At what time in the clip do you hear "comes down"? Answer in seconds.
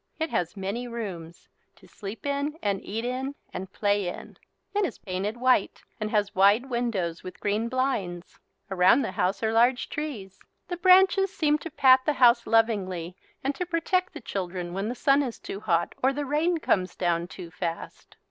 16.57-17.27